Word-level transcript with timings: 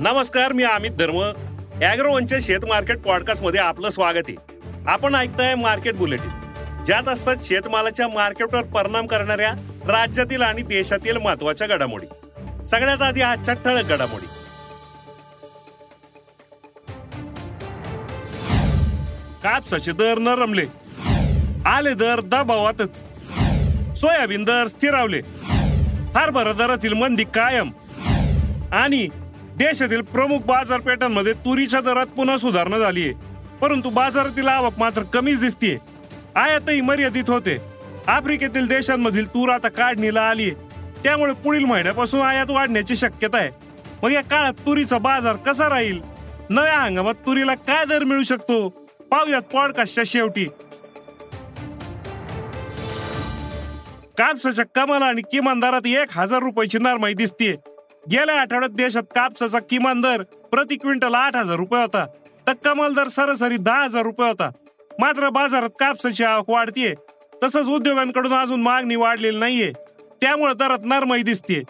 नमस्कार 0.00 0.52
मी 0.52 0.62
अमित 0.62 0.90
धर्म. 0.90 1.22
अॅग्रोवनच्या 1.82 2.38
शेत 2.42 2.60
मार्केट 2.68 2.98
पॉडकास्टमध्ये 2.98 3.60
आपलं 3.60 3.90
स्वागत 3.90 4.22
आहे. 4.28 4.36
आपण 4.86 5.14
ऐकताय 5.14 5.54
मार्केट 5.54 5.94
बुलेटिन. 5.94 6.30
ज्यात 6.84 7.08
असतात 7.08 7.36
शेतमालाच्या 7.42 8.08
मार्केटवर 8.08 8.62
परिणाम 8.62 9.06
करणाऱ्या 9.06 9.52
राज्यातील 9.88 10.42
आणि 10.42 10.62
देशातील 10.62 11.16
महत्त्वाच्या 11.16 11.66
घडामोडी. 11.66 12.06
सगळ्यात 12.64 13.02
आधी 13.02 13.22
आजच्या 13.22 13.54
ठळक 13.54 13.84
घडामोडी. 13.84 14.26
कापसाचे 19.42 19.92
दर 19.92 20.18
न 20.18 20.28
रमले. 20.28 20.66
आले 21.66 21.94
दर 21.94 22.20
दबावातच. 22.20 22.98
सोयाबीन 24.00 24.44
दर 24.44 24.66
स्थिरावले. 24.66 25.20
हरभरा 26.16 26.52
दरातील 26.52 26.92
मंदी 26.92 27.24
कायम. 27.24 27.70
आणि 28.72 29.08
देशातील 29.60 30.00
प्रमुख 30.00 30.38
बाजारपेठांमध्ये 30.38 31.32
तुरीच्या 31.32 31.80
दरात 31.80 32.06
पुन्हा 32.06 32.36
सुधारणा 32.36 32.78
झाली 32.78 33.02
आहे. 33.02 33.12
परंतु 33.60 33.90
बाजारातील 33.90 34.48
आवक 34.48 34.72
मात्र 34.78 35.02
कमीच 35.02 35.40
दिसतीये. 35.40 35.78
आयातही 36.36 36.80
मर्यादित 36.80 37.24
होते. 37.28 37.58
आफ्रिकेतील 38.06 38.66
देशांमधील 38.66 39.28
तूर 39.28 39.48
आता 39.48 39.68
काढणीला 39.68 40.22
आली 40.22 40.42
आहे. 40.42 40.54
त्यामुळे 41.04 41.32
पुढील 41.32 41.64
महिन्यापासून 41.64 42.20
आयात 42.20 42.50
वाढण्याची 42.50 42.96
शक्यता 42.96 43.38
आहे. 43.38 43.50
मग 44.02 44.10
या 44.10 44.22
काळात 44.22 44.52
तुरीचा 44.52 44.98
बाजार 44.98 45.36
कसा 45.36 45.68
राहील? 45.68 46.00
नव्या 46.50 46.78
हंगामात 46.78 47.14
तुरीला 47.14 47.54
काय 47.54 47.84
दर 47.84 48.04
मिळू 48.04 48.22
शकतो? 48.22 48.68
पाहूयात 49.10 49.42
पॉडकास्टच्या 49.42 50.04
शेवटी. 50.06 50.44
कापसाच्या 54.18 54.64
कमाल 54.74 55.02
आणि 55.02 55.22
किमान 55.22 55.60
दरात 55.60 55.86
एक 55.86 56.18
हजार 56.18 56.42
रुपयाची 56.42 56.78
नरमाई 56.78 57.14
दिसतीये. 57.14 57.54
गेल्या 58.08 58.40
आठवड्यात 58.40 58.70
देशात 58.70 59.02
कापसाचा 59.02 59.58
किमान 59.58 60.00
दर 60.00 60.22
प्रति 60.22 60.76
क्विंटल 60.76 61.14
आठ 61.14 61.36
हजार 61.36 61.56
रुपये 61.56 61.80
होता. 61.80 62.06
तर 62.46 62.52
कमाल 62.64 62.94
दर 62.94 63.08
सरासरी 63.08 63.56
दहा 63.56 63.84
हजार 63.84 64.02
रुपये 64.02 64.28
होता. 64.28 64.50
मात्र 64.98 65.28
बाजारात 65.28 65.68
कापसाची 65.68 66.24
आवक 66.24 66.50
वाढतीये. 66.50 66.94
तसंच 67.42 67.66
उद्योगांकडून 67.68 68.32
अजून 68.32 68.62
मागणी 68.62 68.96
वाढलेली 68.96 69.38
नाहीये. 69.38 69.72
त्यामुळे 70.20 70.54
दरात 70.54 70.78
नरमाई 70.84 71.22
दिसतीये. 71.22 71.62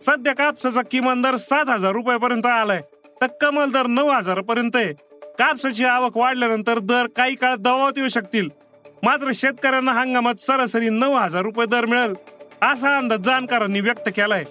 सध्या 0.00 0.34
कापसाचा 0.34 0.80
किमान 0.90 1.22
दर 1.22 1.36
सात 1.36 1.68
हजार 1.68 1.92
रुपयापर्यंत 1.92 2.46
आलाय. 2.46 2.80
तर 3.20 3.26
कमाल 3.40 3.70
दर 3.70 3.86
नऊ 3.86 4.08
हजारापर्यंत 4.08 4.76
आहे. 4.76 4.92
कापसाची 5.38 5.84
आवक 5.84 6.16
वाढल्यानंतर 6.16 6.78
दर 6.78 7.06
काही 7.16 7.34
काळ 7.34 7.54
दबावात 7.54 7.92
येऊ 7.96 8.08
शकतील. 8.08 8.48
मात्र 9.02 9.30
शेतकऱ्यांना 9.34 9.92
हंगामात 9.92 10.34
सरासरी 10.34 10.88
नऊ 10.88 11.14
हजार 11.14 11.42
रुपये 11.42 11.66
दर 11.66 11.86
मिळेल 11.86 12.14
असा 12.62 12.96
अंदाज 12.96 13.20
जाणकारांनी 13.20 13.80
व्यक्त 13.80 14.08
केलाय. 14.08 14.44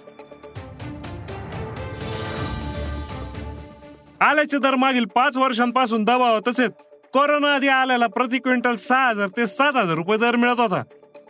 आल्याचे 4.22 4.58
दर 4.58 4.74
मागील 4.74 5.04
पाच 5.04 5.36
वर्षांपासून 5.36 6.04
दबाव 6.04 6.38
तसेच 6.48 6.70
कोरोना 7.12 7.54
आधी 7.54 7.68
आल्याला 7.68 8.06
प्रति 8.06 8.38
क्विंटल 8.38 8.74
सहा 8.74 9.08
हजार 9.08 9.28
ते 9.36 9.46
सात 9.46 9.76
हजार 9.76 9.94
रुपये 9.94 10.18
दर 10.18 10.36
मिळत 10.36 10.60
होता. 10.60 10.82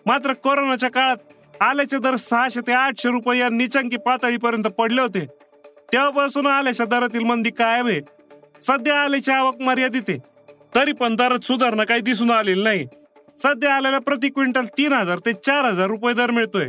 मात्र 0.06 0.32
कोरोनाच्या 0.32 0.90
काळात 0.90 1.62
आल्याचे 1.62 1.98
दर 1.98 2.16
सहाशे 2.16 2.60
ते 2.60 2.72
आठशे 2.72 3.08
रुपये 3.08 3.38
या 3.38 3.48
निचांकी 3.48 3.96
पातळीपर्यंत 3.96 4.64
पडले 4.64 5.00
होते. 5.00 5.24
तेव्हापासून 5.92 6.46
आल्याच्या 6.46 6.86
दरातील 6.86 7.24
मंदी 7.24 7.50
कायम 7.50 7.86
आहे. 7.86 8.00
सध्या 8.60 9.00
आल्याची 9.02 9.32
आवक 9.32 9.60
मर्यादित 9.60 10.02
आहे. 10.08 10.18
तरी 10.74 10.92
पण 10.92 11.16
दरात 11.16 11.44
सुधारणा 11.44 11.84
काही 11.84 12.00
दिसून 12.00 12.30
आलेली 12.30 12.62
नाही. 12.62 12.86
सध्या 13.38 13.74
आल्याला 13.74 13.98
प्रति 13.98 14.28
क्विंटल 14.28 14.64
तीन 14.78 14.92
हजार 14.92 15.18
ते 15.18 15.32
चार 15.32 15.64
हजार 15.64 15.86
रुपये 15.86 16.14
दर 16.14 16.30
मिळतोय. 16.30 16.68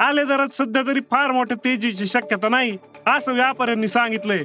आले 0.00 0.24
दरात 0.24 0.54
सध्या 0.54 0.82
तरी 0.86 1.00
फार 1.10 1.32
मोठ्या 1.32 1.56
तेजीची 1.64 2.06
शक्यता 2.06 2.48
नाही 2.48 2.76
असं 3.06 3.32
व्यापाऱ्यांनी 3.32 3.88
सांगितलंय. 3.88 4.44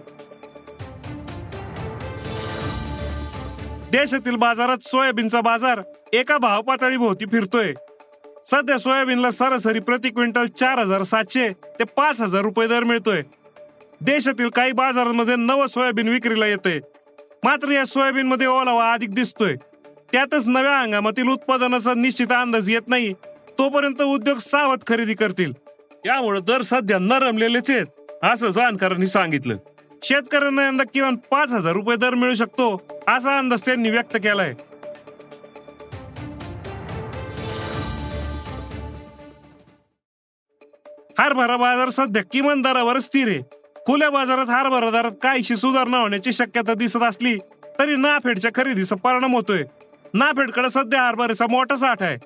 देशातील 3.91 4.35
बाजारात 4.35 4.77
सोयाबीनचा 4.85 5.39
बाजार 5.41 5.81
एका 6.13 6.37
भाव 6.37 6.61
पातळी 6.61 6.97
भोवती 6.97 7.25
फिरतोय. 7.25 7.73
सध्या 8.45 8.77
सोयाबीनला 8.77 9.31
सरासरी 9.31 9.79
प्रति 9.79 10.09
क्विंटल 10.09 10.45
चार 10.45 10.79
हजार 10.79 11.03
सातशे 11.03 11.49
ते 11.79 11.83
पाच 11.83 12.21
हजार 12.21 12.41
रुपये 12.41 12.67
दर 12.67 12.83
मिळतोय. 12.83 13.21
देशातील 14.01 14.49
काही 14.49 14.71
बाजारांमध्ये 14.71 15.35
नवं 15.35 15.67
सोयाबीन 15.67 16.07
विक्रीला 16.07 16.47
येते 16.47 16.79
मात्र 17.43 17.71
या 17.71 17.85
सोयाबीन 17.85 18.27
मध्ये 18.27 18.47
ओलावा 18.47 18.93
अधिक 18.93 19.13
दिसतोय. 19.13 19.55
त्यातच 20.11 20.47
नव्या 20.47 20.77
हंगामातील 20.79 21.27
उत्पादनाचा 21.27 21.93
निश्चित 21.93 22.31
अंदाज 22.31 22.69
येत 22.69 22.87
नाही. 22.87 23.13
तोपर्यंत 23.59 24.01
उद्योग 24.01 24.37
सावध 24.37 24.79
खरेदी 24.87 25.13
करतील. 25.13 25.53
त्यामुळे 26.03 26.39
दर 26.41 26.61
सध्या 26.61 26.97
न 26.97 27.11
रमलेलेच 27.11 27.69
आहेत 27.71 27.85
असं 28.23 28.49
जाणकारांनी 28.49 29.07
सांगितलं. 29.07 29.55
शेतकऱ्यांना 30.03 30.67
यंदा 30.67 30.83
किमान 30.93 31.15
पाच 31.15 31.51
हजार 31.51 31.73
रुपये 31.73 31.97
दर 31.97 32.13
मिळू 32.13 32.33
शकतो 32.33 32.81
असा 33.07 33.37
अंदाज 33.37 33.61
त्यांनी 33.61 33.89
व्यक्त 33.89 34.15
केलाय. 34.15 34.53
हरभरा 41.19 41.57
बाजार 41.57 41.89
सध्या 41.89 42.23
किमान 42.23 42.61
दरावर 42.61 42.99
स्थिर 42.99 43.27
आहे. 43.27 43.39
खुल्या 43.85 44.09
बाजारात 44.09 44.49
हरभरा 44.49 44.89
दरात 44.89 45.11
काहीशी 45.21 45.55
सुधारणा 45.55 45.97
होण्याची 45.97 46.31
शक्यता 46.31 46.73
दिसत 46.73 47.03
असली 47.03 47.37
तरी 47.79 47.95
नाफेडच्या 47.95 48.51
खरेदीचा 48.55 48.95
परिणाम 48.95 49.35
होतोय. 49.35 49.63
नाफेडकडे 50.13 50.69
सध्या 50.69 51.01
हरभऱ्याचा 51.01 51.47
मोठा 51.47 51.75
साठ 51.75 52.03
आहे. 52.03 52.17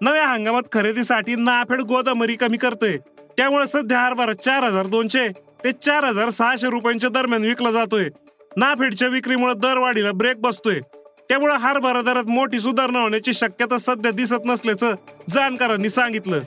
नव्या 0.00 0.26
हंगामात 0.26 0.62
खरेदीसाठी 0.72 1.34
नाफेड 1.34 1.80
गोदामरी 1.80 2.34
कमी 2.34 2.56
करतोय. 2.56 2.96
त्यामुळे 3.36 3.66
सध्या 3.66 4.00
हरभरा 4.00 4.32
चार 4.32 4.64
हजार 4.64 4.86
दोनशे 4.86 5.28
ते 5.64 5.72
चार 5.72 6.04
हजार 6.04 6.30
सहाशे 6.30 6.70
रुपयांच्या 6.70 7.10
दरम्यान 7.10 7.42
विकला 7.42 7.70
जातोय. 7.70 8.08
नाफेडच्या 8.56 9.08
विक्रीमुळे 9.08 9.54
दरवाढीला 9.54 10.12
ब्रेक 10.12 10.40
बसतोय. 10.40 10.80
त्यामुळे 11.28 11.54
हरभरा 11.60 12.02
दरात 12.02 12.24
मोठी 12.24 12.60
सुधारणा 12.60 13.02
होण्याची 13.02 13.32
शक्यता 13.32 13.78
सध्या 13.78 14.12
दिसत 14.12 14.44
नसल्याचं 14.44 14.94
जाणकारांनी 15.30 15.88
सांगितलं. 15.88 16.40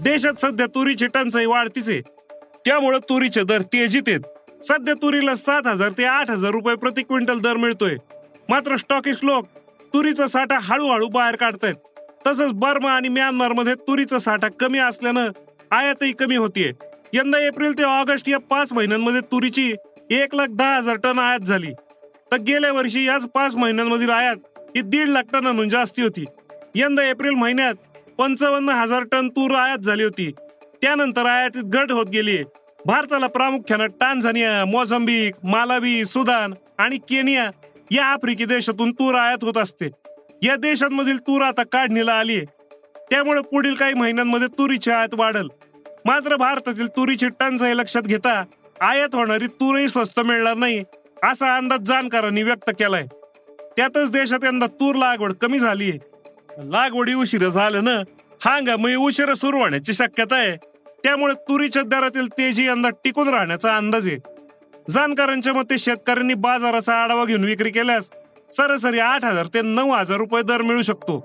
देशात 0.00 0.40
सध्या 0.40 0.66
तुरीची 0.66 1.06
टंचाई 1.06 1.44
वाढतीच 1.44 1.88
आहे. 1.88 2.00
त्यामुळे 2.66 2.98
तुरीचे 2.98 3.42
दर 3.42 3.62
तेजीत 3.62 4.02
आहेत. 4.06 4.20
सध्या 4.64 4.94
तुरीला 4.94 5.34
सात 5.34 5.66
हजार 5.66 5.90
ते 5.98 6.04
आठ 6.04 6.30
हजार 6.30 6.50
रुपये 6.50 6.76
प्रति 6.76 7.02
क्विंटल 7.02 7.38
दर 7.38 7.56
मिळतोय. 7.56 7.96
मात्र 8.48 8.76
स्टॉकिश 8.76 9.16
लोक 9.22 9.46
तुरीचा 9.94 10.26
साठा 10.26 10.58
हळूहळू 10.62 11.08
बाहेर 11.08 11.36
काढतायत. 11.36 11.74
तसंच 12.26 12.52
बर्मा 12.52 12.90
आणि 12.90 13.08
म्यानमारमध्ये 13.08 13.74
तुरीचा 13.74 14.18
साठा 14.18 14.48
कमी 14.60 14.78
असल्यानं 14.78 15.28
आयातही 15.70 16.12
कमी 16.12 16.36
होतीये. 16.36 16.72
यंदा 17.12 17.38
एप्रिल 17.38 17.78
ते 17.78 17.82
ऑगस्ट 17.82 18.28
या 18.28 18.38
पाच 18.38 18.72
महिन्यांमध्ये 18.72 19.20
तुरीची 19.20 19.74
एक 20.10 20.34
लाख 20.34 20.46
दहा 20.50 20.76
हजार 20.76 20.96
टन 20.96 21.18
आयात 21.18 21.40
झाली. 21.40 21.72
तर 22.32 22.36
गेल्या 22.36 22.72
वर्षी 22.72 23.06
याच 23.06 23.26
पाच 23.26 23.56
महिन्यांमधील 23.56 24.10
आयात 24.10 24.36
ही 24.76 24.80
दीड 24.80 25.08
लाख 25.08 25.22
टनांहून 25.32 25.68
जास्ती 25.68 26.02
होती. 26.02 26.24
यंदा 26.74 27.04
एप्रिल 27.04 27.34
महिन्यात 27.34 27.74
पंचावन्न 28.18 28.68
हजार 28.68 29.02
टन 29.02 29.28
तूर 29.28 29.54
आयात 29.54 29.78
झाली 29.78 30.02
होती. 30.02 30.30
त्यानंतर 30.82 31.26
आयातीत 31.26 31.62
घट 31.62 31.92
होत 31.92 32.06
गेली 32.06 32.38
भारताला 32.86 33.26
प्रामुख्यानं 33.26 33.86
टांझानिया 33.86 34.64
मोझंबिक 34.64 35.34
मालावी 35.44 36.04
सुदान 36.04 36.54
आणि 36.78 36.96
केनिया 36.96 37.50
या 37.90 38.04
आफ्रिकी 38.04 38.44
देशातून 38.44 38.92
तूर 38.92 39.14
आयात 39.14 39.38
होत 39.42 39.58
असते. 39.58 39.88
या 40.42 40.56
देशांमधील 40.56 41.18
तूर 41.18 41.42
आता 41.42 41.62
काढणीला 41.62 42.12
आली 42.12 42.40
त्यामुळे 43.10 43.40
पुढील 43.40 43.74
काही 43.74 43.94
महिन्यांमध्ये 43.94 44.48
तुरीची 44.48 44.90
आयात 44.90 45.08
वाढल. 45.12 45.46
मात्र 46.04 46.36
भारतातील 46.36 46.86
तुरीची 46.86 47.28
टंचाई 47.28 47.76
लक्षात 47.76 48.02
घेता 48.02 48.44
आयात 48.80 49.14
होणारी 49.14 49.46
तूरही 49.46 49.88
स्वस्त 49.88 50.20
मिळणार 50.20 50.54
नाही 50.54 50.82
असा 51.22 51.56
अंदाज 51.56 51.80
जाणकारांनी 51.80 52.42
व्यक्त 52.42 52.70
केलाय. 52.70 53.06
त्यातच 53.76 54.10
देशात 54.10 54.44
यंदा 54.44 54.66
तूर 54.66 54.94
लागवड 54.94 55.32
कमी 55.32 55.58
झाली 55.58 55.92
लागवडी 56.58 57.14
उशिरा 57.14 57.68
ना? 57.80 58.02
हंगामही 58.46 58.94
उशिरा 58.94 59.34
सुरू 59.34 59.58
होण्याची 59.58 59.94
शक्यता 59.94 60.36
आहे. 60.36 60.56
त्यामुळे 61.04 61.34
तुरीच्या 61.34 61.82
दरातील 61.82 62.26
तेजी 62.26 62.66
यंदा 62.66 62.88
टिकून 63.04 63.28
राहण्याचा 63.28 63.76
अंदाज 63.76 64.06
आहे. 64.06 64.16
जाणकारांच्या 64.90 65.52
मते 65.52 65.78
शेतकऱ्यांनी 65.78 66.34
बाजाराचा 66.34 66.94
आढावा 66.94 67.24
घेऊन 67.24 67.44
विक्री 67.44 67.70
केल्यास 67.70 68.10
सरासरी 68.52 68.98
आठ 68.98 69.24
हजार 69.24 69.46
ते 69.46 69.62
नऊ 69.62 69.90
हजार 69.90 70.18
रुपये 70.18 70.42
दर 70.42 70.62
मिळू 70.62 70.82
शकतो. 70.82 71.20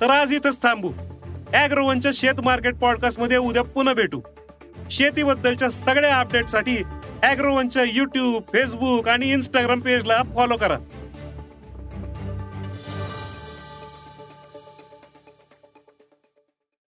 तर 0.00 0.10
आज 0.10 0.32
इथंच 0.32 0.62
थांबू. 0.62 0.90
अॅग्रोवनच्या 1.52 2.12
शेत 2.14 2.40
मार्केट 2.44 2.76
पॉडकास्टमध्ये 2.76 3.36
उद्या 3.36 3.62
पुन्हा 3.62 3.94
भेटू. 3.94 4.20
शेतीबद्दलच्या 4.90 5.68
सगळ्या 5.68 6.18
अपडेटसाठी 6.20 6.76
अॅग्रोवनच्या 7.22 7.82
युट्यूब 7.86 8.42
फेसबुक 8.52 9.08
आणि 9.08 9.32
इंस्टाग्राम 9.32 9.80
पेजला 9.80 10.22
फॉलो 10.34 10.56
करा. 10.56 10.76